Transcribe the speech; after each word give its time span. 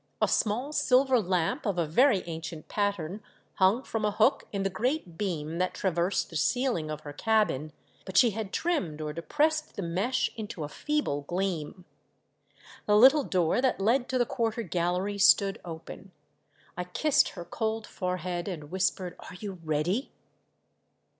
A 0.19 0.27
small 0.27 0.73
silver 0.73 1.19
lamp 1.19 1.63
of 1.67 1.77
a 1.77 1.85
very 1.85 2.23
ancient 2.25 2.67
pattern 2.67 3.21
hung 3.57 3.83
from 3.83 4.03
a 4.03 4.09
hook 4.09 4.47
in 4.51 4.63
the 4.63 4.69
great 4.71 5.15
beam 5.15 5.59
that 5.59 5.75
traversed 5.75 6.31
the 6.31 6.35
ceiling 6.35 6.89
of 6.89 7.01
her 7.01 7.13
cabin, 7.13 7.71
but 8.03 8.17
she 8.17 8.31
had 8.31 8.51
trimmed 8.51 8.99
or 8.99 9.13
de 9.13 9.21
pressed 9.21 9.75
the 9.75 9.83
mesh 9.83 10.31
into 10.35 10.63
a 10.63 10.67
feeble 10.69 11.21
gleam. 11.21 11.85
The 12.87 12.97
little 12.97 13.23
door 13.23 13.61
that 13.61 13.79
led 13.79 14.09
to 14.09 14.17
the 14.17 14.25
quarter 14.25 14.63
gallery 14.63 15.19
stood 15.19 15.61
open. 15.63 16.11
I 16.75 16.85
kissed 16.85 17.33
her 17.37 17.45
cold 17.45 17.85
forehead, 17.85 18.47
and 18.47 18.71
whispered, 18.71 19.15
"Are 19.29 19.35
you 19.35 19.59
ready 19.63 20.11